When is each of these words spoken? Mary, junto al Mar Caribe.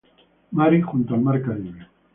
Mary, 0.51 0.81
junto 0.81 1.13
al 1.13 1.21
Mar 1.21 1.39
Caribe. 1.43 1.87